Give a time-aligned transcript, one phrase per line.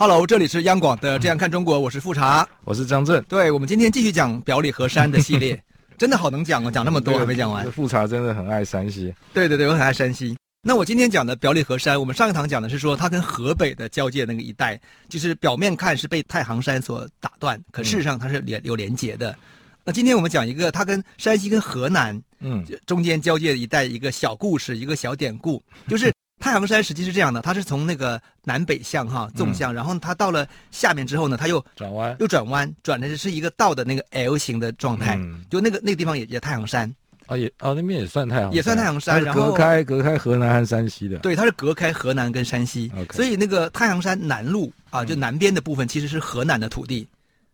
[0.00, 3.20] Hello，这里是央广的《这样看中国》，我是富察，我是张震。
[3.24, 5.60] 对，我们今天继续讲表里河山的系列，
[5.98, 7.68] 真的好能讲哦，讲那么多还没讲完。
[7.72, 9.12] 富察真的很爱山西。
[9.34, 10.36] 对对对，我很爱山西。
[10.62, 19.36] 那我今天讲的表里河山，我们上一堂讲的是说它跟河北的交界那个一带，就是表面看是被太行山所打断，可事实上它是连有连接的。
[19.82, 26.12] 那今天我们讲一个它跟山西跟河南嗯中间交界的一带一个小故事，一个小典故，就是。
[26.48, 36.92] 太行山实际是这样的，它是从那个南北向哈纵向，然后它到了下面之后呢，它又转弯，又转弯，转的是一个倒的那个 L 型的状态，嗯、就那个那个地方也也太行山
[37.26, 47.06] 啊，也啊那边也算太行山，也算太行山，然后隔开隔开河南和山西的，对，它是隔开河南跟山西所以那个太行山南麓啊，就南边的部分其实是河南的土地，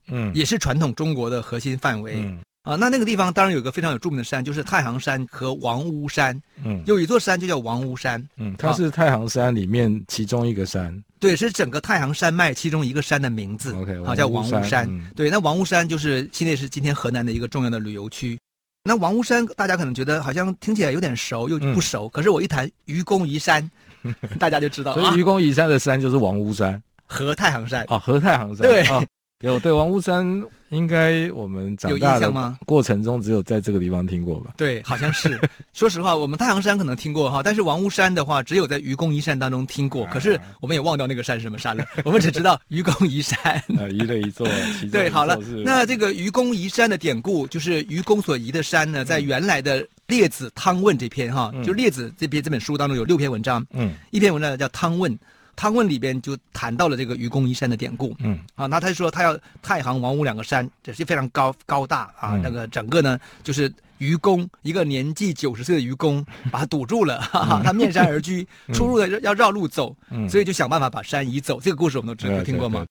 [0.07, 2.15] 嗯，也是传统中国的核心范围。
[2.17, 6.41] 嗯啊，那那个地方当然有一个非常有著名的山，就是太行山和王屋山。
[6.65, 8.27] 嗯，有一座山就叫王屋山。
[8.39, 10.87] 嗯，它是太行山里面其中一个山。
[10.87, 13.75] 啊、对，是整个太行山脉其中一个山的名字。
[13.75, 14.89] OK，好、啊，叫王屋山。
[14.89, 18.39] 嗯、对，那王屋山就是现在是今天河南的一个重要的旅游区。
[18.83, 23.71] 那王屋山大家可能觉得好像听起来有点熟又不熟，嗯、可是我一谈愚公移山，
[24.41, 25.03] 大家就知道了。
[25.03, 27.85] 所以愚公移山的山就是王屋山和太行山。
[27.89, 28.67] 啊，和太行山。
[28.67, 28.81] 对。
[28.85, 29.05] 啊
[29.53, 34.55] 有对王屋山，应该我们长大的过程中只有在这个地方听过吧？
[34.57, 35.39] 对，好像是。
[35.73, 40.07] 说实话，我们太行山可能听过哈，但是王屋山的话，只有在愚公移山当中听过。
[40.07, 43.39] 可是我们也忘掉那个山是什么山了，我们只知道愚公移山。
[43.79, 44.49] 啊，移了一座。
[44.91, 55.13] 对，好了，那这个愚公移山的典故，就是愚公所移的山呢，在原来的《列子汤问》这篇哈，就《列子》这篇这本书当中有六篇文章，嗯，一篇文章叫《汤问》。
[55.57, 71.61] 汤问里边就谈到了这个愚公移山的典故，嗯，啊，那他就说他要太行、王屋两个山，这是非常高高大啊，嗯、那个整个呢就是愚公一个年纪九十岁的愚公 把他堵住了，哈哈，他面山而居， 嗯、出入的要绕路走，嗯、所以就想办法把山移走。
[71.61, 72.87] 这个故事我们都知道，听过吗？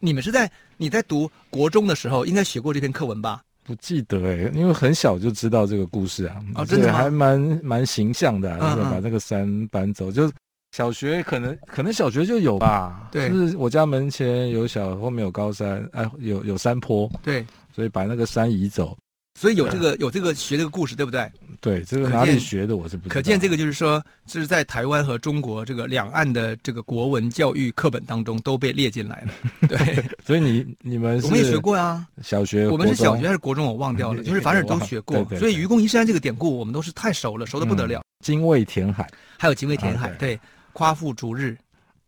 [0.00, 3.42] 你们是在你在读国中的时候应该学过这篇课文吧？
[3.64, 10.30] 不记得哎、欸，因为很小就知道这个故事啊，哦，真的还蛮蛮形象的、啊，就是把这个山搬走，就。
[10.78, 17.44] 小学可能可能小学就有吧，对，就是我家门前有小，后面有高山，哎，有有山坡，对，
[17.74, 18.96] 所以把那个山移走，
[19.34, 21.28] 所以有这个有这个学这个故事，对不对？
[21.60, 23.12] 对，这个哪里学的我是不知道。
[23.12, 29.32] 可见这个就是说，这是在台湾和中国这个两岸的这个国文教育课本当中都被列进来了。
[29.66, 35.24] 对，所以你你们我们也学过呀，小学我们是小学还是国中我忘掉了， 就是反正都学过。
[35.40, 38.00] 所以愚公移山这个典故我们都是太熟了，熟的不得了。
[38.24, 40.38] 精卫填海，还有精卫填海，对。
[40.78, 41.58] 夸父逐日，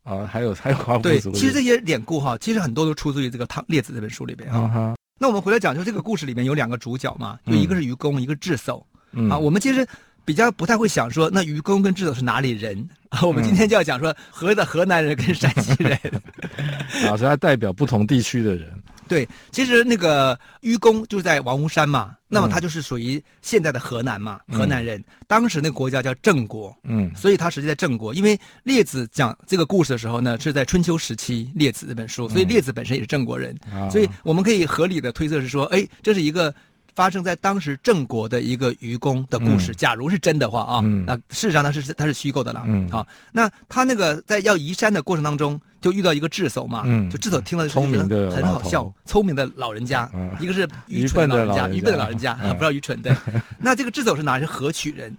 [0.05, 1.21] 啊，还有还有夸父逐日。
[1.21, 4.71] 对，其实这些典故哈，其实很多都出自于这个《汤列子》这本书里边啊。
[4.73, 4.97] Uh huh.
[5.19, 8.81] 那我们回来讲，就这个故事里面有两个主角嘛，就一个是愚公，嗯、一个智叟。
[9.11, 9.85] 嗯、啊，我们其实
[10.25, 12.89] 比较不太会想说，那愚公跟智叟是哪里人？
[13.09, 15.99] 啊，我们今天就要讲说，河的河南人跟山西人，
[17.11, 18.73] 啊，所以它代表不同地区的人。
[19.11, 25.03] 对，其实那个愚公就是在王屋山嘛，那么他就是属于现在的河南嘛，嗯、河南人。
[25.27, 28.15] 当时那个国家叫郑国，嗯，所以他实际在郑国。
[28.15, 36.55] 因为列子讲这个故事的时候呢，是在春秋时期，列子这本书，所以列子本身也是郑国人，嗯、所以我们可以合理的推测是说，哎，这是一个。
[36.95, 42.65] 发生在当时郑国的一个愚公的故事，假如是真的话啊，那事实上它是它是虚构的了。
[42.91, 53.15] 好，那他那个在要移山的过程当中，就遇到一个智叟嘛，就智叟听了就觉得很好笑，聪明的老人家，一个是愚蠢的老人家，愚笨的老人家，不知道愚蠢对。
[53.59, 54.39] 那这个智叟是哪？
[54.39, 55.17] 是河曲人，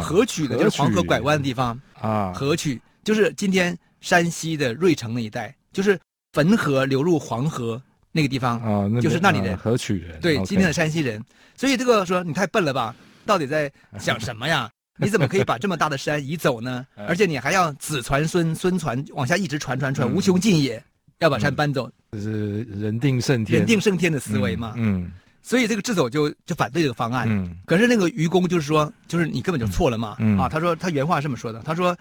[0.00, 5.98] 河曲的就是黄河拐弯的地方啊，河曲就是今天山西的芮城那一带，就是
[6.32, 7.80] 汾河流入黄河。
[8.12, 11.20] 那个地方啊，就是那里人，河曲人，对，今天的山西人，
[11.56, 12.94] 所以这个说你太笨了吧？
[13.24, 14.70] 到底在想什么呀？
[15.00, 16.86] 你怎么可以把这么大的山移走呢？
[17.08, 20.80] 而且你还要子传孙，孙传往下一直传传传，无穷尽也，
[21.20, 24.74] 要把山搬走，这是人定胜天，人定胜天的思维嘛。
[24.76, 25.10] 嗯，
[25.40, 27.26] 所以这个智叟就就反对这个方案。
[27.28, 30.18] 嗯，可是那个愚公就是说，就是你根本就错了嘛。
[30.38, 31.96] 啊，他说他原话是这么说的，他说。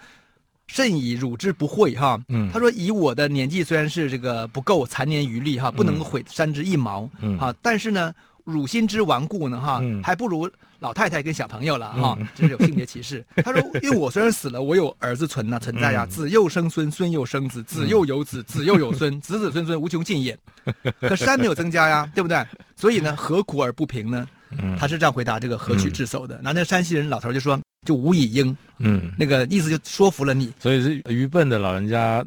[0.71, 8.13] 甚以汝之不惠哈，嗯，他说以我的年纪虽然是这个不够残年余力哈，不能毁山之一毛，嗯，啊，但是呢，
[8.45, 13.21] 汝心之顽固呢，哈，嗯、还不如老太太跟小朋友了，哈，这、嗯、是有性别歧视。
[13.43, 20.39] 他说，因为我虽然死了，我有儿子存呐、啊，存在呀、啊，子又生孙，孙又生子，子又有子， 子又有孙，子子孙孙无穷尽也。
[21.01, 22.41] 可山没有增加呀，对不对？
[22.77, 24.25] 所以呢，何苦而不平呢？
[24.79, 26.39] 他是这样回答这个何取智叟的。
[26.41, 30.53] 那、嗯、那山西人老头就说，就无以应，嗯，那个意思就说服了你。
[30.59, 32.23] 所以是愚笨的老人家。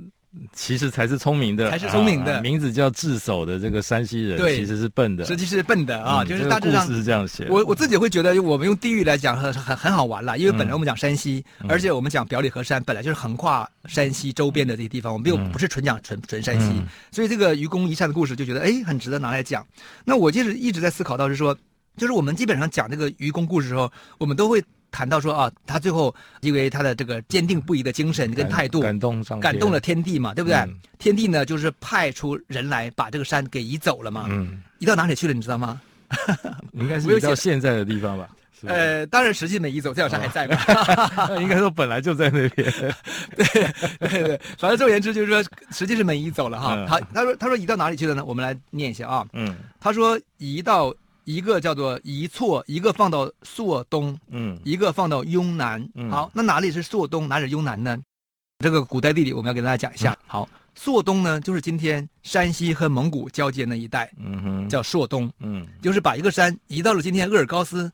[0.52, 2.38] 其实才是聪明的，才是聪明的。
[2.38, 6.24] 啊、名字叫智叟的这个山西人，对，其实是笨的，实际是笨的啊。
[6.24, 7.46] 嗯、就是大致上、这个、是这样写。
[7.48, 19.64] 我我自己会觉得，我们用地域来讲很很很好玩了，因为本来我们讲山西，嗯、而且我们讲表里河山本来就是横跨山西周边的这些地方，我们又不是纯讲纯纯山西，嗯、所以这个愚公移山的故事就觉得哎很值得拿来讲。
[20.04, 21.56] 那我就是一直在思考到是说，
[21.96, 24.60] 就是我们基本上讲这个愚公故事的时候，我们都会。
[24.94, 30.56] 谈到说啊，他最后因为他的这个坚定不移的精神跟态度，感动上感动了天地嘛，对不对？
[30.56, 34.26] 嗯、天地呢，就是派出人来把这个山给移走了嘛。
[34.28, 35.34] 嗯，移到哪里去了？
[35.34, 35.80] 你知道吗？
[36.74, 38.28] 应该是移到现在的地方吧。
[38.66, 41.26] 呃，当然实际没移走，这条山还在吧。
[41.28, 42.72] 哦、 应该说本来就在那边。
[43.36, 43.44] 对
[43.98, 46.86] 对对，反正总而言之就是说，实际是没移走了哈。
[46.86, 48.24] 好、嗯，他说他说移到哪里去了呢？
[48.24, 49.26] 我们来念一下啊。
[49.32, 50.94] 嗯，他说移到。
[51.24, 55.86] 一个叫做宜错，一个放到朔东，嗯，一个放到雍南。
[55.94, 57.98] 嗯、好，那哪里是朔东，哪里是雍南呢？
[58.58, 60.12] 这个古代地理我们要给大家讲一下。
[60.12, 67.90] 嗯、好，朔东呢，就是今天山西和蒙古交界那一带，嗯哼，叫朔东，嗯，就是把一个山移到了今天鄂尔高斯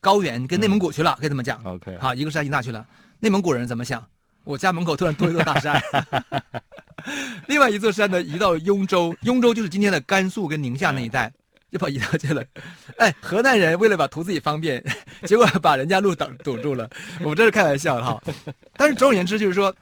[0.00, 1.62] 高原跟内蒙古去了，可以这么讲。
[1.64, 2.86] OK，好，一个山移那去了，
[3.20, 4.04] 内蒙古人怎么想？
[4.44, 5.80] 我家门口突然多一座大山。
[7.46, 11.32] 另外一座山呢，移到雍州，雍州就是今天的甘肃跟宁夏那一带。
[11.72, 12.44] 嗯就跑一条街了，
[12.98, 14.84] 哎，河南人为了把图自己方便，
[15.24, 16.88] 结果把人家路挡堵住了。
[17.20, 18.22] 我们这是开玩笑的哈，
[18.76, 19.74] 但是总而言之就是说，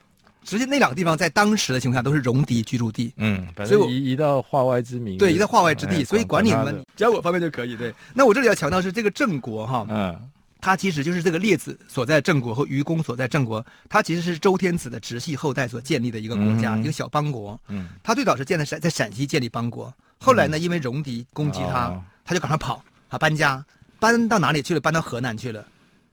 [0.45, 3.13] 实际那两个地方在当时的情况下都是戎狄居住地。
[3.17, 5.17] 嗯，所以移移到化外之民。
[5.17, 7.75] 对，移到化外之地，所以管你们只要我方便就可以。
[7.75, 10.17] 对，那我这里要强调是这个郑国哈，嗯，
[10.61, 17.59] 他其实就是这个列子所在郑国和愚公所在郑国，他其实是周天子的直系后代所建立的一个国家，一个小邦国。
[17.67, 19.91] 嗯，他最早是建在陕在陕西建立邦国。
[20.19, 23.65] 后来呢，因为戎狄攻击他，嗯、他就赶快跑，啊搬家，
[23.99, 24.79] 搬到哪里去了？
[24.79, 25.65] 搬到河南去了。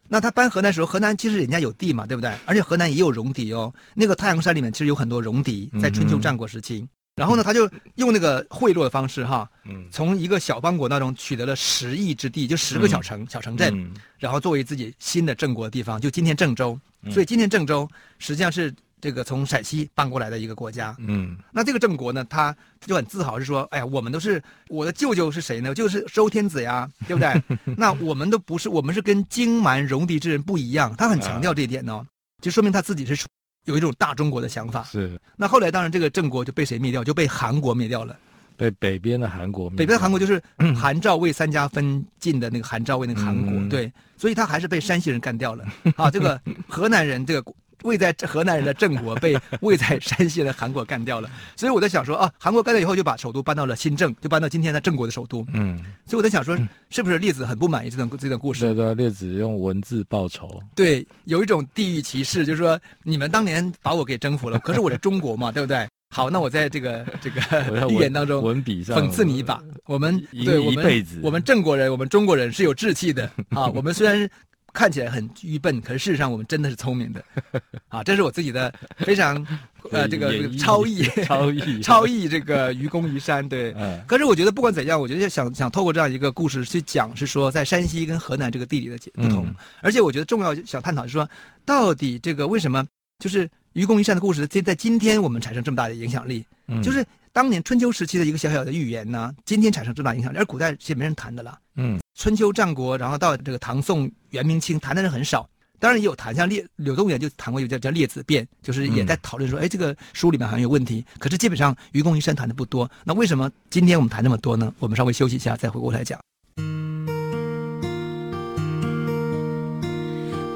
[0.09, 2.33] 那他搬河南的时候，河南其实人家有地嘛，对不对？
[2.47, 3.71] 而且河南也有戎狄哦。
[3.93, 6.79] 那个太阳山里面其实有很多戎狄，在春秋战国时期。
[6.79, 9.50] 嗯、然后呢，他就用那个贿赂的方式哈，
[9.91, 16.79] 从一个小邦国当中取得了十亿之地，就十个小城、嗯、小城镇，嗯、然后作为自己新的郑国的地方，就今天郑州。
[17.11, 17.88] 所以今天郑州
[18.19, 18.73] 实际上是。
[19.00, 25.73] 这个从陕西搬过来的一个国家，嗯，那这个郑国呢，他他就很自豪，是说，哎呀，我们都是我的舅舅是谁呢？
[25.73, 27.41] 就是周天子呀， 对不对？
[27.76, 30.93] 那我们都不是，我们是跟荆蛮戎狄之人不一样。
[30.97, 32.05] 他很强调这一点呢，
[32.43, 33.25] 就说明他自己是
[33.64, 34.82] 有一种大中国的想法。
[34.84, 35.19] 是。
[35.37, 37.02] 那后来当然这个郑国就被谁灭掉？
[37.05, 38.16] 就被韩国灭掉了。
[38.56, 39.70] 被北边的韩国。
[39.70, 40.43] 北边的韩国就是
[40.76, 45.64] 韩赵魏三家分晋的那个韩赵魏那个韩国，嗯、对，所以他还是被山西人干掉了。
[45.96, 47.52] 啊，这个河南人这个。
[47.84, 55.46] 位在河南人的郑国被位在山西的韩国干掉了，所以我在想说啊，韩国干掉以后就把首都搬到了新郑，就搬到今天的郑国的首都。
[55.54, 56.56] 嗯，所以我在想说，
[56.90, 58.60] 是不是列子很不满意这段这段故事？
[58.60, 60.60] 对对，列子用文字报仇。
[60.75, 65.86] 对，有一种地域歧视，就是说你们当年把我给征服了，可是我是中国嘛， 对不对？
[66.10, 69.62] 好，那我在这个这个预 言当中文笔上讽刺你一把。
[69.86, 73.66] 我们对我们，我们郑国人，我们中国人是有志气的啊。
[73.69, 74.28] 我们虽然。
[74.73, 77.25] 看起来很愚笨，可是事实上我们真的是聪明的，
[77.88, 79.44] 啊，这是我自己的非常
[79.91, 83.73] 呃这个超意 超意超译这个愚公移山对。
[83.76, 84.00] 嗯。
[84.06, 91.28] 可是我觉得不管怎样，我觉得想想透过这样一个故事去讲，是说在山西跟河南这个地理的不同，嗯、而且我觉得重要想探讨是说，
[91.64, 92.87] 到底这个为什么
[93.19, 97.04] 就是愚公移山的故事在在今天我们产生这么大的影响力，嗯、就是。
[97.38, 101.57] 当年春秋时期的一个小小的预言呢，今天产生这么大影响，而古代其实没人谈的了。
[101.76, 105.49] 嗯，春秋战国，然后到这个唐宋元明清，谈的人很少。
[105.78, 111.07] 当然也有谈，像列柳宗元就谈过一个叫叫《列子辩》，就是也在讨论说，哎，这个书里面好像有问题。
[111.21, 112.90] 可是基本上愚公移山谈的不多。
[113.04, 114.75] 那为什么今天我们谈那么多呢？
[114.80, 116.18] 我们稍微休息一下，再回过来讲。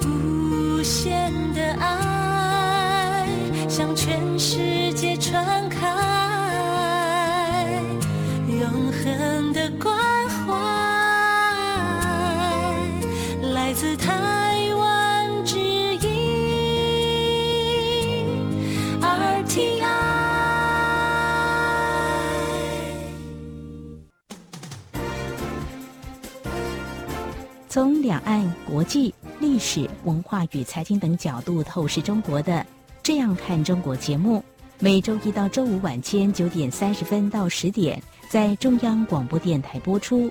[0.04, 3.28] 无限的爱
[3.68, 4.81] 向全世界
[13.82, 16.00] 自台湾之音
[19.00, 19.82] RTI。
[27.68, 32.52] 从两岸、国际、历史文化与财经等角度透视中国的
[33.02, 34.44] 《这样看中国》节目，
[34.78, 38.00] 每周一到周五晚间九点三十分到十点。
[38.28, 40.30] 在中央广播电台播出。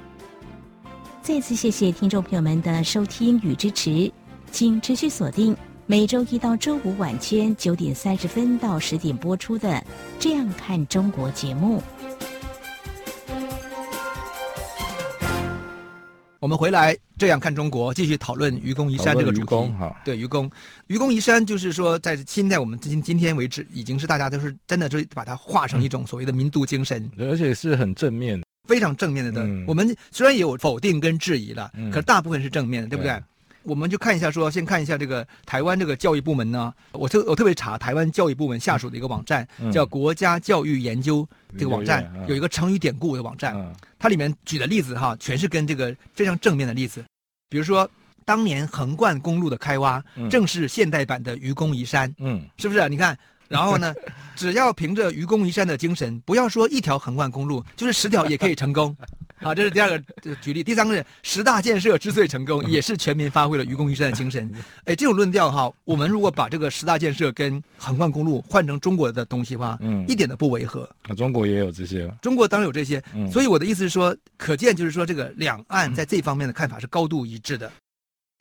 [1.23, 4.11] 再次谢谢听众朋友们的收听与支持，
[4.51, 9.69] 请持续锁定每周一到周五晚间九点三十分到十点播出的
[10.19, 11.81] 《这样看中国》节目。
[16.39, 19.71] 我们回来《这样看中国》，继续讨论愚公移山这个主题。
[20.03, 20.49] 对，愚公，
[20.87, 28.41] 愚公移山就是说，在现在我们今今天为止，已经是大家都是真的就把它化成一种所谓的民族精神，而且是很正面。
[28.71, 33.11] 非常正面的的，嗯、我们虽然也有否定跟质疑了，嗯、可是大部分是正面的，对不对？
[33.11, 33.23] 对，
[33.63, 47.03] 我们就看一下说，说先看一下这个台湾这个教育部门呢，我特我特别查台湾教育部门下属的一个网站，嗯、叫国家教育研究这个网站，嗯、有一个成语典故的网站，嗯、它里面举的例子哈，全是跟这个非常正面的例子，
[47.49, 47.89] 比如说
[48.23, 52.87] 当年横贯公路的开挖，嗯、正是现代版的愚公移山，嗯，是不是？
[52.87, 53.17] 你看。
[53.51, 53.93] 然后呢，
[54.35, 58.95] 只要凭着愚公移山的精神，不要说一条横贯公路，就是十条也可以成功。
[59.43, 60.63] 好， 这是第二个举例。
[60.63, 64.49] 第三个是十大建设之所以成功，也是全民发挥了愚公移山的精神。
[64.85, 70.89] 哎，这种论调哈，我们如果把这个十大建设跟横贯公路换成中国的东西的话，嗯，一点都不违和。
[71.09, 72.09] 啊，中国也有这些。
[72.21, 73.03] 中国当然有这些。
[73.31, 77.71] 所以我的意思是说，可见就是说，这个两岸在这方面的看法是高度一致的。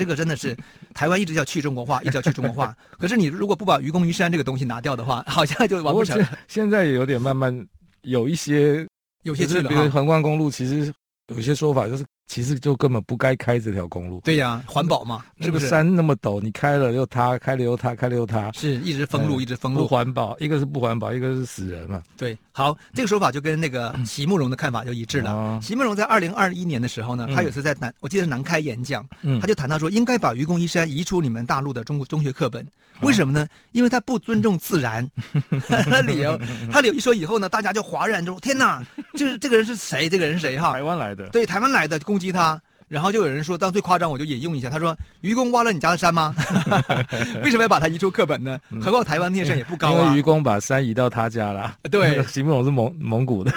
[0.00, 0.57] 这个真的是
[0.95, 2.75] 台湾一直叫去中国化，一直叫去中国化。
[2.99, 6.19] 可是你如果不把愚公移山这个东西拿掉的话，好像就完不成。
[6.49, 7.54] 现在也有点慢慢
[8.00, 8.87] 有一些，
[9.25, 10.90] 有些是比如横贯公路，其实
[11.28, 12.04] 有一些说法就是。
[12.30, 14.20] 其实就根本不该开这条公路。
[14.25, 15.66] 对呀，环保嘛，是不是？
[15.66, 19.80] 山那么陡，你开了又塌，开了又塌，开了又塌，是一直封路，一直封路。
[19.80, 22.00] 不环保，一个是不环保，一个是死人嘛。
[22.16, 25.58] 对，好，这个说法就跟那个席慕容的看法就一致了。
[25.60, 29.04] 席慕容在二零二一年的时候呢，他有次在南，我记得是南开演讲，
[29.40, 32.64] 他就谈到说，应该把愚公移山移出你们大陆的中国 中学课本。
[33.00, 33.49] 为什么呢？
[33.72, 35.08] 因为他不尊重自然。
[35.66, 36.38] 他理由，
[36.70, 38.84] 他理由一说以后呢，大家就哗然就说：天哪，
[39.14, 40.06] 就是这个人是谁？
[40.06, 40.58] 这个人是谁？
[40.58, 41.26] 哈，台湾来的。
[41.30, 42.60] 对，台湾来的攻击他。
[42.86, 46.34] 然后就有人说，当最夸张，我就引用一下，他说：“愚公挖了你家的山吗？
[47.44, 48.58] 为什么要把它移出课本呢？
[48.82, 51.72] 何况台湾那些山也不高啊。”因为愚公把山移到他家了。
[51.88, 53.52] 对， 席慕容是蒙蒙古的。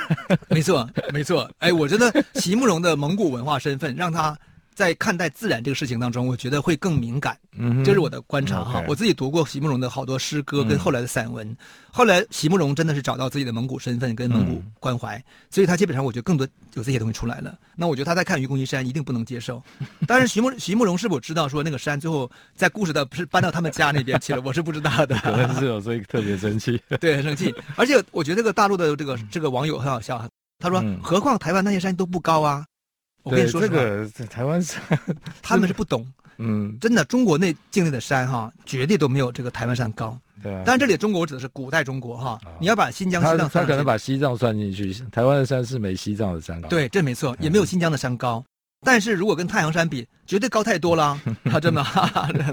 [0.49, 1.49] 没错，没错。
[1.57, 4.37] 哎，我觉得席慕容的蒙古文化身份让他。
[4.75, 8.83] 在看待自然这个事情当中，我觉得会更敏感，嗯，这是我的观察哈。
[8.87, 11.57] 我自己读过席慕容的好多诗歌跟后来的散文，嗯、
[11.91, 17.57] 后来席慕容真的是找到自己的蒙古身份跟蒙古关怀，嗯、所以他基本上我觉得更多有这些东西出来了。
[17.75, 19.61] 那我觉得他在看愚公移山一定不能接受。
[20.07, 25.15] 但是，席慕席慕容是否知道说那个山最后在故事的不是搬到他们家那边去了， 我是不知道的。
[25.19, 27.53] 可能是有所以特别生气， 对，很生气。
[27.75, 30.27] 而且我觉得这个大陆的这个这个网友很好笑，
[30.59, 32.65] 他说：“嗯、何况台湾那些山都不高啊。”
[33.23, 34.81] 我跟你说，这个在台湾山，
[35.41, 36.05] 他们是不懂。
[36.39, 40.17] 嗯，真的，中国那境内的山哈，绝对都没有这个台湾山高。
[40.41, 40.63] 对啊。
[40.65, 42.39] 当然，这里的中国我指的是古代中国哈。
[42.59, 44.91] 你要把新疆、西藏，他可能把西藏算进去。
[45.11, 46.67] 台湾的山是没西藏的山高。
[46.67, 48.43] 对，这没错，也没有新疆的山高。
[48.85, 51.17] 但是如果跟太行山比，绝对高太多了。
[51.45, 51.83] 啊，真的，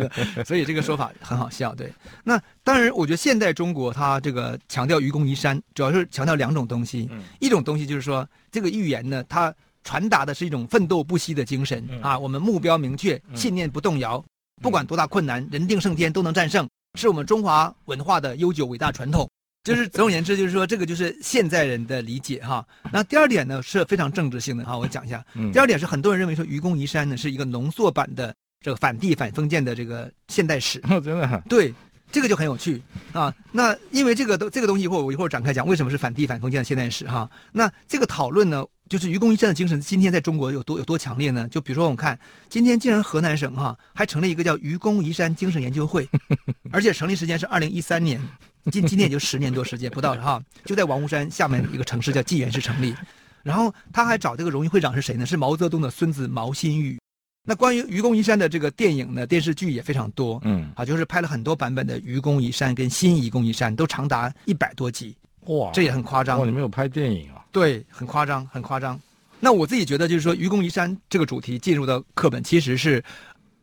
[0.44, 1.74] 所以这个说法很好笑。
[1.74, 1.90] 对。
[2.22, 7.10] 那当然，我觉得现代中国它这个强调愚公移山，主要是强调两种东西。
[7.40, 9.52] 一种东西就是说，这个预言呢，它。
[9.82, 12.18] 传达的是一种奋斗不息的精神啊！
[12.18, 14.22] 我们目标明确，信念不动摇，
[14.62, 16.68] 不管多大困难，人定胜天都能战胜，
[16.98, 19.28] 是我们中华文化的悠久伟大传统。
[19.62, 22.66] 就是总而言之，就是说这个就是现在人的理解哈。
[22.90, 25.22] 那第二点呢是非常政治性的哈，我讲一下。
[25.52, 28.34] 第二点是很多人认为说愚公移山呢是一个浓缩版的
[28.64, 30.80] 这个反帝反封建的这个现代史。
[30.88, 31.42] 哦，真的？
[31.46, 31.74] 对，
[32.10, 32.82] 这个就很有趣
[33.12, 33.34] 啊。
[33.52, 37.30] 那因为这个都这个东西，一会儿我一会儿展开讲为什么是反帝反封建的现代史哈。
[37.52, 38.64] 那这个讨论呢？
[38.90, 41.46] 就是愚公移山的精神，今天在中国有多有多强烈呢？
[41.48, 42.18] 就比如说，我们看
[42.48, 46.08] 今天竟然河南省哈、啊、还成立一个叫愚公移山精神研究会，
[46.72, 48.20] 而且成立时间是二零一三年，
[48.72, 52.92] 今今天也就十年多时间不到哈，就在王屋山下面一个城市叫济源市成立。
[53.44, 55.24] 然后他还找这个荣誉会长是谁呢？
[55.24, 56.98] 是毛泽东的孙子毛新宇。
[57.46, 65.16] 那关于愚公移山的这个电影呢，电视剧也非常多，嗯，啊，就是拍了很多版本的愚公移山跟新愚公移山，都长达一百多集。
[65.46, 66.38] 哇，这也很夸张。
[66.38, 67.44] 哇，你没有拍电影啊？
[67.50, 69.00] 对，很夸张，很夸张。
[69.40, 73.02] 那我自己觉得，就是说，愚公移山这个主题进入到课本，其实是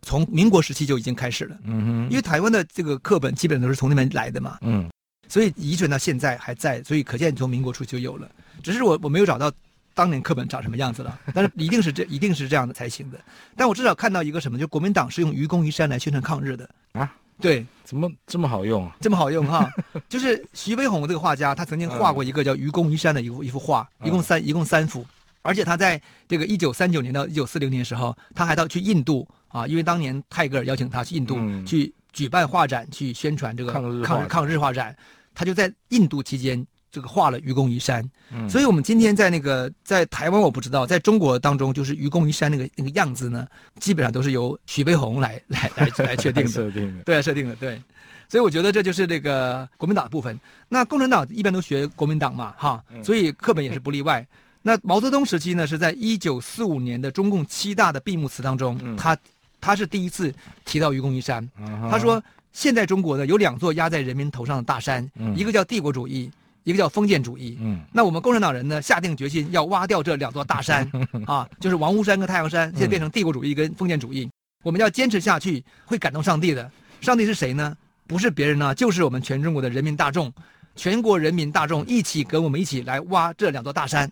[0.01, 1.57] 从民国时期就已经开始了。
[1.63, 2.09] 嗯哼。
[2.09, 4.57] 因为台湾的这个课本基本都是从那边来的嘛。
[4.61, 4.89] 嗯。
[5.29, 8.29] 所以遗传到现在还在，所以可见从民国初就有了。
[8.63, 9.51] 只是我我没有找到
[9.93, 13.19] 当年课本长什么样子了， 但是一定是这一定是这样的才行的。
[13.55, 17.13] 但我至少看到一个什么，就国民党是用愚公移山来宣传抗日的啊。
[17.39, 18.95] 对，怎么这么好用啊？
[18.99, 19.69] 这么好用哈，
[20.09, 25.05] 就是徐悲鸿这个画家，他曾经画过一个叫《愚公移山》的一幅一幅画，一共三一共三幅，
[25.41, 34.95] 而且他在这个一九三九年到一九四零年的时候，他还到去印度啊，因为当年泰戈尔邀请他去印度、嗯、去举办画展，去宣传这个抗日抗抗日画展，
[35.35, 36.65] 他就在印度期间。
[36.97, 43.47] 这个画了愚公移山，嗯，所以我们今天在那个在台湾我不知道，在中国当中就是愚公移山那个那个样子呢，
[43.79, 47.79] 基本上都是由徐悲鸿来来来来 确定的，设定的，对啊，设定的，对，
[48.27, 50.35] 所以我觉得这就是这个国民党的部分。
[50.69, 54.25] 那共产党一般都学国民党嘛，哈，所以课本也是不例外。
[54.63, 59.15] 那毛泽东时期呢，是在一九四五年的中共七大的闭幕词当中，他
[59.61, 60.33] 他是第一次
[60.65, 61.47] 提到愚公移山，
[61.91, 62.19] 他说
[62.51, 66.31] 现在中国呢有两座压在人民头上的大山，一个叫帝国主义。
[66.67, 70.85] 一个叫封建主义，嗯，那我们共产党人呢，下定决心要挖掉这两座大山，
[71.25, 74.31] 啊，就是王屋山跟太阳山，现在变成帝国主义跟封建主义，嗯、
[74.65, 76.69] 我们要坚持下去，会感动上帝的。
[76.99, 77.73] 上帝是谁呢？
[78.05, 80.29] 不是别人呢，就是我们全中国的人民大众，
[80.75, 84.11] 全国人民大众一起跟我们一起来挖这两座大山，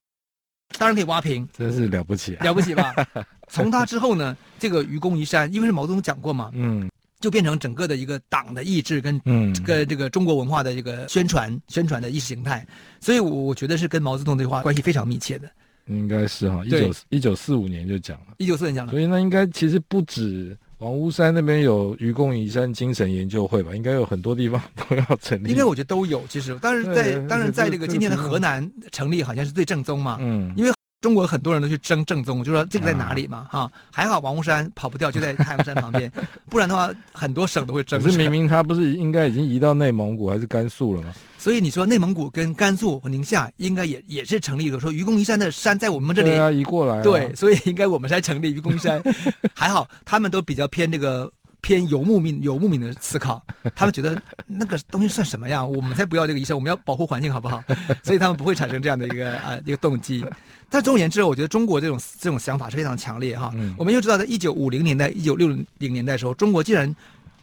[0.78, 2.96] 当然可以挖平，真是了不起，啊，了不起吧？
[3.52, 6.90] 从他之后呢，这个愚公移山，因为是毛泽东讲过嘛，嗯。
[7.20, 12.66] 就变成整个的一个党的意志跟嗯跟这个中国文化的这个宣传宣传的意识形态，
[13.00, 15.50] 所以我觉得是跟毛泽东这句话关系非常密切的。
[15.88, 23.76] 应该是哈，一九一九四五年就讲了，一九四五年讲了，所以那应该其实不止王屋山那边有愚公移山精神研究会吧？
[23.76, 25.50] 应该有很多地方都要成立。
[25.50, 30.72] 应该我觉得都有，其实当然在当然在这个今天的河南成立好像是最正宗嘛，嗯，因为。
[31.06, 33.46] 中国很多人都去争正宗，就说这个在哪里嘛？
[33.52, 36.12] 哈、啊，还好王屋山跑不掉，就在太阳山旁边，
[36.50, 38.02] 不然的话很多省都会争。
[38.02, 41.14] 可是明明他不是应该已经移到内蒙古还是甘肃了吗？
[41.38, 44.80] 所以你说内蒙古跟甘肃和宁夏应该也也是成立的。
[44.80, 47.04] 说愚公移山的山在我们这里，对啊，移过来、啊。
[47.04, 49.00] 对，所以应该我们才成立愚公移山。
[49.54, 51.32] 还好他们都比较偏这个。
[51.66, 53.44] 偏游牧民、游牧民的思考，
[53.74, 55.66] 他们觉得那个东西算什么呀？
[55.66, 57.64] 我们才不要这个医生，我们要保护环境，好不好？
[58.06, 60.24] 所以他们不会产生这样的一个啊、呃、一个动机。
[60.70, 63.52] 但总而言之，我觉得中国这种这种想法是非常强烈哈。
[63.56, 65.48] 嗯、我们又知道，在一九五零年代、一九六
[65.80, 66.96] 零年代的时候，中国竟然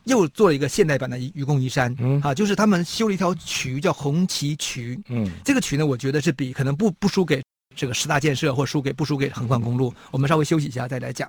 [0.04, 4.96] 又做了一个现代版的愚公移山，嗯啊，就是他们修了一条渠，叫红旗渠。
[5.08, 7.42] 嗯，这个渠呢，我觉得是比可能不不输给
[7.74, 9.92] 这个十大建设，或输给不输给横贯公路。
[10.12, 11.28] 我们稍微休息一下再来讲。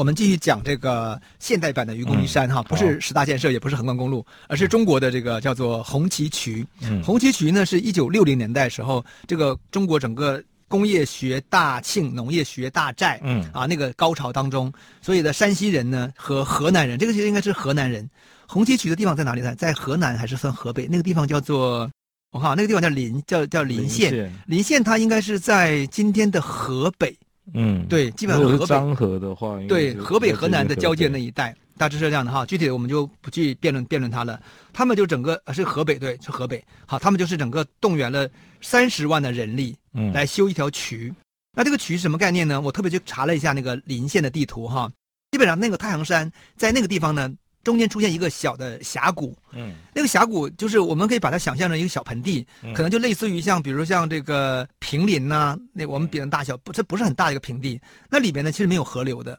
[0.00, 6.66] 我们继续讲这个现代版的愚公移山哈，不是十大建设，也不是横贯公路，而是中国的这个叫做红旗渠。
[7.04, 18.08] 红旗渠呢，是一九六零年代时候，这个中国整个工业学大庆、农业学大寨，嗯啊那个高潮当中，所以的山西人呢和河南人，这个其实应该是河南人。
[18.46, 19.54] 红旗渠的地方在哪里呢？
[19.54, 20.88] 在河南还是算河北？
[20.90, 21.90] 那个地方叫做
[22.32, 24.32] 我看那个地方叫临，叫叫临县。
[24.46, 27.14] 临县它应该是在今天的河北。
[27.54, 32.46] 嗯，对，基本上河北漳河的话，对河北河南的交界那一带，大致是这样的哈。
[32.46, 34.40] 具体的我们就不去辩论辩论它了。
[34.72, 36.64] 他们就整个是河北，对，是河北。
[36.86, 38.28] 好，他们就是整个动员了
[38.60, 41.12] 三十万的人力，嗯，来修一条渠。
[41.56, 42.60] 那这个渠是什么概念呢？
[42.60, 44.90] 我特别去查了一下那个临县的地图哈。
[45.32, 47.28] 基本上那个太行山在那个地方呢，
[47.62, 59.38] 中间出现一个小的峡谷，嗯，那个峡谷就是我们可以把它想象成一个小盆地，嗯、可能就类似于像比如像这个平林呐、啊，那我们比的大小不，这不是很大的一个平地，那里边呢其实没有河流的，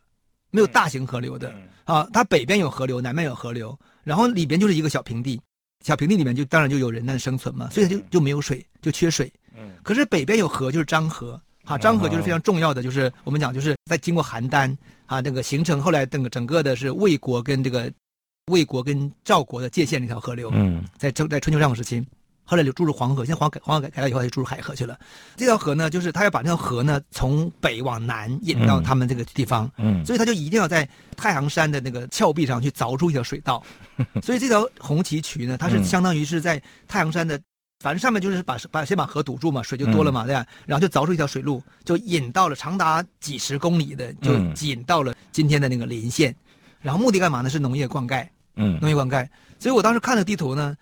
[0.51, 5.41] 没有大型河流的、嗯、啊，它北边有河流，南边有河流，然后里边就是一个小平地，
[5.83, 11.41] 小平地里面就当然就有人在生存嘛，所以它就就没有水，就缺水，嗯，可是北边有河，就是漳河。
[11.63, 17.89] 啊，漳河就是非常重要的，就是我们讲，就是在经过邯郸啊，那个形成后来整个整个的是魏国跟这个
[18.47, 20.49] 魏国跟赵国的界限那条河流。
[20.53, 22.03] 嗯，在在春秋战国时期，
[22.43, 24.99] 后来就注入黄河，现在黄改黄河改改了以后就注入海河去了。
[25.35, 29.71] 这条河呢，就是他要把那条河呢从北往南引到他们这个地方。
[29.77, 33.63] 嗯，所以他就一定要在太行山的那个峭壁上去凿出一条水道。
[34.21, 37.39] 所以这条红旗渠呢，它是相当于是在太行山的。
[37.79, 40.45] 反正上面就是把把先把河堵住嘛，水就多了嘛，对吧？
[40.67, 46.35] 然后就凿出一条水路，就引到了长达几十公里的，就引到了今天的那个临县。
[46.81, 47.49] 然后目的干嘛呢？
[47.49, 49.27] 是农业灌溉，嗯，农业灌溉。
[49.59, 50.75] 所以我当时看了地图呢，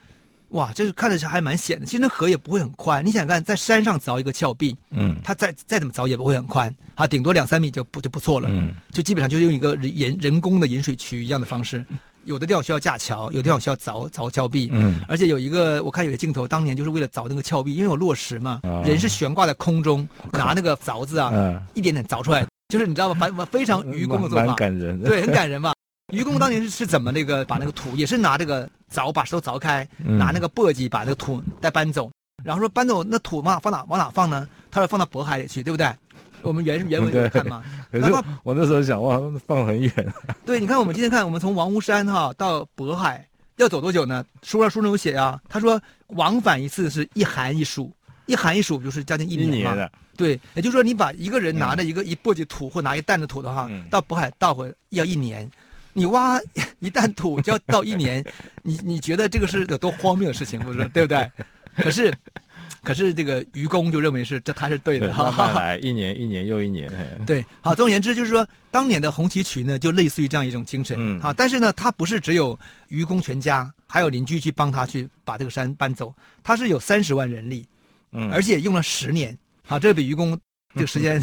[0.49, 1.85] 哇，这是看的是还蛮险的。
[1.85, 11.85] 其实那河也不会很宽，你想看在山上凿一个峭壁，嗯，它再再怎么凿也不会很宽，啊，顶多两三米就不就不错了，嗯，就基本上就是用一个人人工的引水渠一样的方式。
[12.25, 14.69] 有的地方需要架桥，有的地方需要凿凿峭壁。
[14.73, 23.15] 嗯，而且有一个，我看有个镜头，当年就是为了凿那个峭壁，因为有落石嘛，哦、人是悬挂在空中，拿那个凿子啊，嗯、一点点凿出来，就是你知道吗？
[23.19, 25.09] 反非常愚公的做法，蛮感人的。
[25.09, 25.73] 对，很感人嘛。
[26.11, 32.11] 愚公当年是是怎么那个把那个土，也是拿这个凿把石头凿开，拿那个簸箕把那个土再搬走，
[32.43, 34.47] 然后说搬走那土嘛，放哪往哪放呢？
[34.71, 35.91] 他说放到渤海里去，对不对？
[36.41, 37.63] 我们原 原文有看嘛？
[37.91, 40.13] 可是我那时候想，哇，放很远。
[40.45, 44.25] 对，你看，我们今天看，我们从王屋山哈到渤海要走多久呢？
[44.41, 47.91] 书上书中有写啊，他说往返一次是一寒一暑，
[48.25, 49.75] 一寒一暑就是将近一年嘛。
[49.75, 55.49] 年对，也就是说，你把一个人拿着一个、嗯、一簸箕土或拿一担子土的话，嗯、到渤海倒回要一年，
[55.99, 56.39] 你挖
[56.79, 58.23] 一担土就要到一年，
[58.63, 60.87] 你你觉得这个是有多荒谬的事情，不是？
[60.89, 61.29] 对不对？
[61.75, 62.13] 可是。
[62.81, 66.89] 可是这个愚公就认为是这他是对的，哈哈，来 一年一年又一年，
[67.27, 72.57] 对，好，总而言之就是说，当年的红旗渠呢，就类似于这样一种精神，嗯，好，但是呢，他不是只有
[72.87, 77.67] 愚公全家，还有邻居去帮他去把这个山搬走，他是有三十万人力，
[78.13, 80.39] 嗯，而且用了十年，好，这个比愚公
[80.73, 81.21] 这个时间，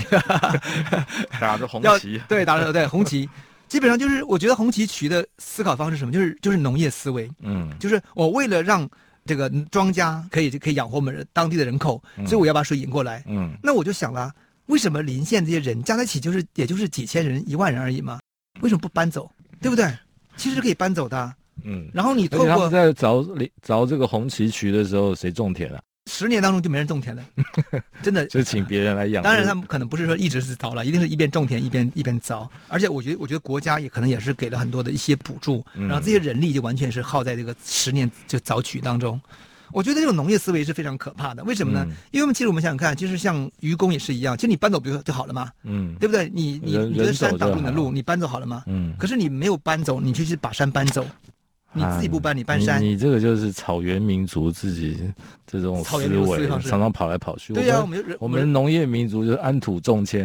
[1.40, 3.26] 打着红旗，对，打着对红旗，
[3.68, 8.88] 基本上就是我觉得红旗渠的思考方式是什么，就是就是农业思维，嗯，就是我为了让。
[9.28, 13.24] 这个庄稼可以可以养活我们当地的人口，所以我要把水引过来。
[13.26, 14.32] 嗯，那我就想了，
[14.66, 18.20] 为什么临县这些人加在一起就是也就是几千人、一万人而已嘛？
[18.60, 19.28] 为什么不搬走？
[19.60, 19.84] 对不对？
[20.36, 21.34] 其实是可以搬走的。
[21.64, 25.82] 嗯，然后你透过在凿凿这个红旗渠的时候，谁种田了？
[26.06, 27.24] 十年当中就没人种田了，
[28.02, 29.22] 真的就请别人来养。
[29.22, 32.48] 当然他们可能不是说一直是凿了，一定是一边种田一边一边凿。
[32.68, 39.20] 而且我觉得，我觉得国家也可能也是给了很多的一些补助，然后这些人力就完全是耗在这个十年就凿取当中。
[39.72, 41.42] 我觉得这种农业思维是非常可怕的。
[41.42, 41.84] 为什么呢？
[42.12, 45.50] 因为我们其实我们想想看，就是像愚公也是一样，其实你搬走不就就好了吗？
[45.64, 46.30] 嗯，对不对？
[46.32, 48.62] 你你你觉得山挡住你的路，你搬走好了吗？
[48.68, 48.94] 嗯。
[48.96, 51.04] 可是你没有搬走，你就去把山搬走。
[51.76, 54.98] 你自己不搬，你搬山，你这个就是草原民族自己
[55.46, 57.52] 这种思维，常常跑来跑去。
[57.52, 60.24] 对呀，我们我们农业民族就是安土重迁，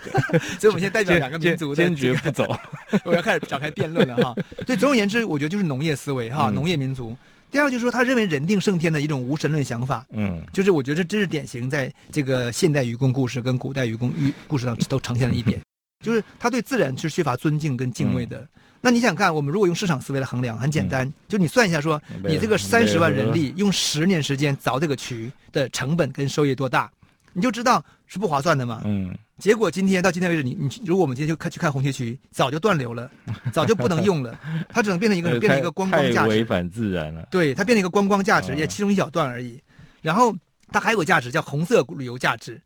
[0.60, 2.46] 所以我们现在代表两个民族，坚决不走。
[3.04, 4.34] 我要开始展开辩论了哈。
[4.64, 7.16] 对，总而言之，我觉得就是农业思维哈，农业民族。
[7.50, 10.04] 第二就是说，他认为人定胜天的一种无神论想法。
[10.10, 15.60] 嗯，就是我觉得这是典型在这个现代愚公故事跟古代愚公寓故事上都呈现了一点，
[16.04, 18.44] 就是他对自然是缺乏尊敬跟敬畏的。
[18.84, 26.92] 那你想看，我们如果用市场思维来衡量，很简单，就你算一下，说你这个三十万人力用十年时间凿这个渠的成本跟收益多大，
[27.32, 28.82] 你就知道是不划算的嘛。
[28.84, 29.16] 嗯。
[29.38, 33.10] 结果今天到今天为止，你你如果我们今天就看去看红旗渠，早就断流了，
[33.54, 36.28] 早就不能用了，它只能变成一个 变成一个观光价值。
[36.28, 37.26] 违反自然了。
[37.30, 39.58] 对，它变成一个观光价值，也其中一小段而已。
[40.02, 40.36] 然后
[40.68, 42.60] 它还有个价值叫红色旅游价值，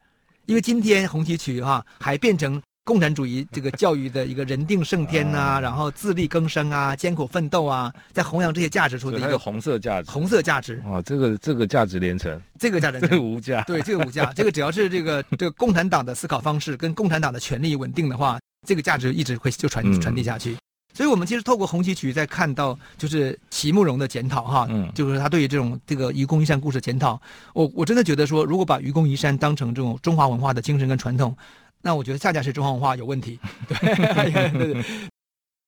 [0.47, 2.61] 因为今天红旗渠哈还变成。
[2.89, 10.83] 共产主义这个教育的一个人定胜天呐、然后自力更生啊，艰苦奋斗啊，在弘扬这些价值出的一个红色价值，红色价值。
[10.91, 20.53] 啊，这个这个价值连城，这个价值这个无价，对，这个无价， 这个只要是这个这个共产党的思考方式跟共产党的权力稳定的话，这个价值一直会就传传递下去。
[20.53, 20.59] 嗯、
[20.95, 27.21] 所以，我们其实透过红旗渠在看到，就是席慕容的检讨哈，嗯，就是他对于这种这个愚公移山故事检讨，
[27.53, 31.37] 我我真的觉得说，如果把愚公移山当成这种中华文化的精神跟传统。
[31.81, 33.39] 那我觉得恰恰是中华文化有问题，
[33.69, 33.95] 对
[34.53, 34.85] 对对，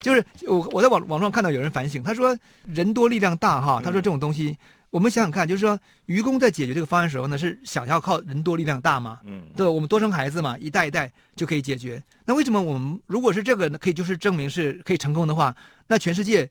[0.01, 4.57] 就是我我在网网上看到有人反省，他说人多力量大哈，他说这种东西，
[4.91, 12.03] 我们想想看，就是说愚公在解决这个方案的时候呢，是想要靠人多力量大嘛，嗯，对，我们多生孩子嘛，一代一代就可以解决。
[12.25, 15.55] 那为什么我们如果是这个呢，可以就是证明是可以成功的话，
[15.87, 16.49] 那全世界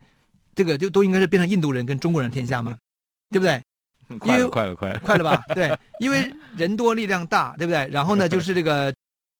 [0.55, 2.77] 这个就都应该是变成印度人跟中国人天下嘛，
[3.29, 3.61] 对不对？
[4.19, 5.43] 快了，快了，快了，快了吧？
[5.53, 7.87] 对，因为人多力量大，对不对？
[7.91, 8.91] 然后呢，就是这个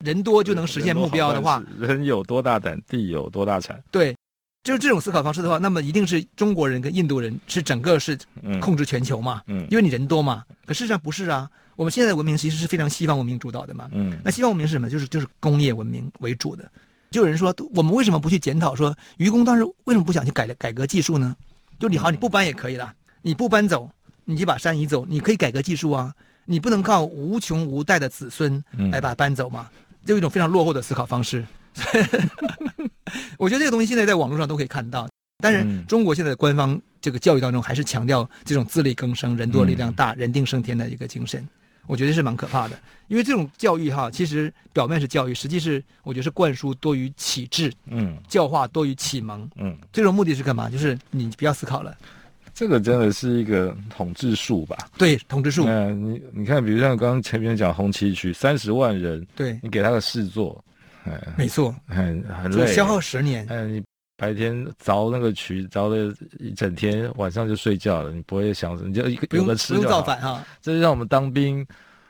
[0.06, 3.82] 人多就能实现目标的话，人有多大胆，地有多大产。
[3.92, 4.16] 对，
[4.64, 8.18] 就是这种思考方式的话，那么一定是中国人跟印度人是整个是
[8.62, 9.42] 控制全球嘛？
[9.48, 10.44] 嗯，因为你人多嘛。
[10.66, 13.90] 可事实上不是啊，我们现在的文明其实是非常西方文明主导的嘛。
[13.92, 14.90] 嗯，那西方文明是什么？
[14.90, 16.72] 就是就是工业文明为主的。
[17.12, 21.36] 就有人说，我们为什么不去检讨说，愚公当时为什么不想去改改革技术呢？
[21.78, 23.90] 就你好，你不搬也可以了，你不搬走。
[24.24, 26.14] 你就把山移走，你可以改革技术啊，
[26.46, 29.68] 你不能靠无穷无代的子孙来把它搬走嘛？
[30.06, 31.46] 就一种非常落后的思考方式。
[33.38, 35.08] 我觉得这个东西现在在网络上都可以看到，
[35.42, 41.48] 但是中国现在的官方这个教育当中还是强调这种自力更生、人多力量大、人定胜天的一个精神，
[41.88, 42.78] 我觉得是蛮可怕的。
[43.08, 50.70] 因为这种教育哈，其实表面是教育，实际是我觉得是灌输多于启智，嗯，教化多于启蒙，嗯，最终目的是干嘛？
[50.70, 51.96] 就是你不要思考了。
[52.60, 54.76] 这个真的是一个统治术吧？
[54.98, 55.64] 对，统治术。
[55.66, 60.62] 嗯，你你看，比如像刚刚前面讲红旗渠，三十万人，对，你给他个事做，
[61.06, 63.46] 哎，没错，很很累，消耗十年。
[63.48, 63.82] 嗯，你
[64.18, 69.80] 白天凿那个渠，凿了一整天，晚上就睡觉了，你不会想什么，你就一个有的吃就好。
[69.80, 70.44] 不用造反哈。
[70.62, 71.66] 这就像我们当兵，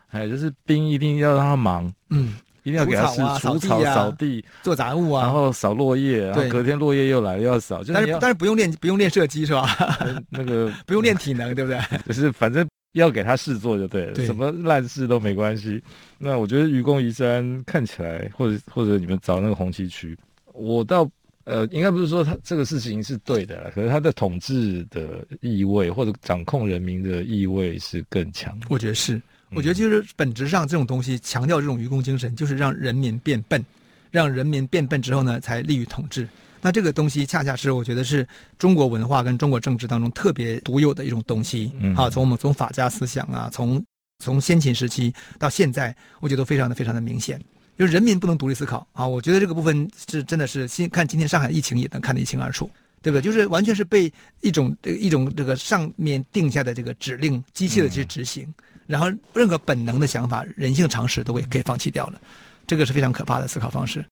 [0.08, 2.34] 哎，就是兵一定要让他忙，嗯。
[2.70, 7.82] 一定要给他是除草、 扫地、做杂物啊，然后扫落叶，然后隔天落叶又来了又要扫。
[7.92, 9.68] 但是但是不用练不用练射击是吧？
[10.30, 11.80] 那个 不用练体能对不对？
[12.06, 15.82] 就是反正要给他试做就对了，什么烂事都没关系。
[16.18, 20.18] 那我觉得愚公移山看起来，或者或者你们找那个红旗渠，
[20.54, 21.10] 我倒
[21.46, 28.58] 呃应该不是说他这个事情是对的，可是他的统治的意味或者掌控人民的意味是更强。
[28.70, 29.22] 我觉得是。
[29.52, 33.66] 我觉得就是本质上这种东西强调这种愚公精神，就是让人民变笨，
[34.12, 36.28] 让人民变笨之后呢，才利于统治。
[36.62, 41.72] 那这个东西恰恰是我觉得是中国文化跟中国政治当中特别独有的一种东西。
[41.80, 43.82] 嗯，好，从我们从法家思想啊，从
[44.22, 47.42] 从先秦时期到现在，我觉得都非常的非常的明显，
[47.78, 49.08] 就是人民不能独立思考啊。
[49.08, 52.70] 我觉得这个部分是真的是，先看今天上海疫情也能看得一清二楚，
[53.02, 53.22] 对不对？
[53.22, 58.44] 就是完全是被一种这一种这个上面定下的这个指令机械的去执行。
[58.44, 58.54] 嗯
[58.90, 62.20] 然后，任何本能的想法、人性常识都会可以放弃掉了，
[62.66, 64.04] 这个是非常可怕的思考方式。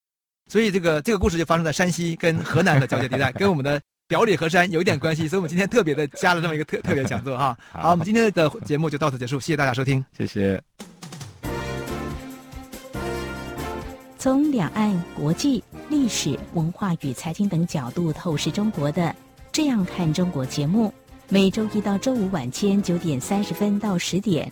[0.51, 5.27] 所以，这个这个故事就发生在山西跟河南的交界地带，跟我们的表里河山有一点关系。
[5.27, 7.57] 所以，我们今天特别的加了这么一个特特别讲座哈。
[7.73, 10.61] 好，我们今天的节目就到此结束，谢谢大家收听，谢谢。
[14.19, 19.01] 从两岸、国际、历史、文化与财经等角度透视中国的
[19.51, 20.93] 《这样看中国》节目，
[21.29, 24.51] 每周一到周五晚间九点三十分到十点。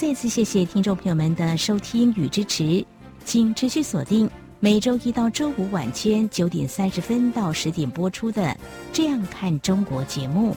[0.00, 2.82] 再次谢谢听众朋友们的收听与支持，
[3.22, 8.42] 请持续锁定每周一到周五晚间九点三十分到十点播出的
[8.94, 10.56] 《这样看中国》节目。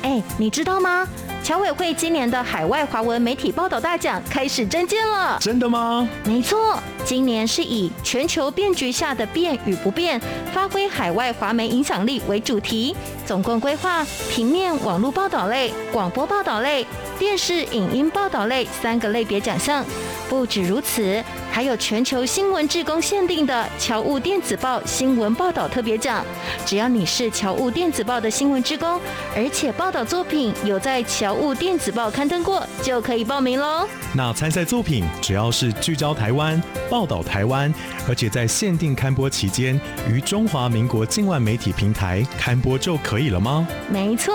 [0.00, 1.06] 哎，你知道吗？
[1.50, 5.36] 侨委会今年的海外华文媒体报道大奖开始征件了。
[5.40, 6.08] 真的吗？
[6.22, 10.20] 没错，今年是以全球变局下的变与不变，
[10.52, 12.94] 发挥海外华媒影响力为主题，
[13.26, 16.86] 总共规划平面、网络报道类、广播报道类、
[17.18, 19.84] 电视影音报道类三个类别奖项。
[20.28, 26.24] 不止如此，还有全球新闻志工限定的侨务电子报新闻报道特别奖。
[26.64, 29.00] 只要你是侨务电子报的新闻志工，
[29.34, 33.86] 而且报道作品有在侨务电子报刊登过，就可以报名喽。
[34.14, 37.72] 那参赛作品只要是聚焦台湾、报道台湾，
[38.08, 43.66] 而且在限定刊播期间于中华民国境外媒体平台刊播就可以了吗？
[43.88, 44.34] 没错，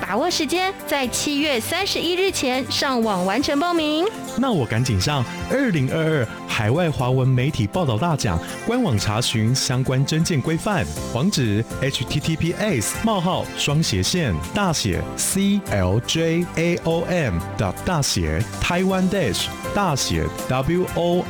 [0.00, 4.06] 把握时间，在七月三十一日前上网完成报名。
[4.38, 5.24] 那我赶紧上。
[5.50, 10.84] 二零二二海外华文媒体报道大奖官网查询相关证件规范，
[11.14, 16.02] 网址：https: 冒号双斜线大写 cljaom
[17.86, 21.24] 大写 taiwan dash 大写 world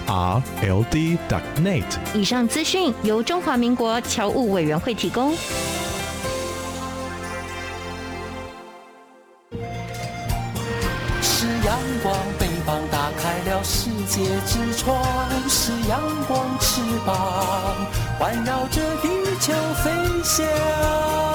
[1.29, 1.85] dot net。
[2.15, 5.33] 以上资讯由中华民国侨务委员会提供。
[11.23, 12.17] 是阳光。
[12.63, 14.97] 北方打开了世界之窗
[16.03, 16.81] 阳光翅。
[17.07, 17.15] 膀，
[18.19, 19.09] 环绕着地
[19.41, 19.91] 球飞
[20.23, 21.32] 翔。